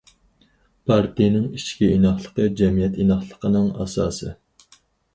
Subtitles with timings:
[0.91, 4.39] پارتىيەنىڭ ئىچكى ئىناقلىقى جەمئىيەت ئىناقلىقىنىڭ ئاساسى.